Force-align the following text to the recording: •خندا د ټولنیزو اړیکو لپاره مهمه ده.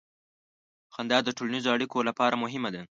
•خندا 0.93 1.17
د 1.23 1.29
ټولنیزو 1.37 1.73
اړیکو 1.75 1.97
لپاره 2.09 2.35
مهمه 2.43 2.69
ده. 2.73 2.79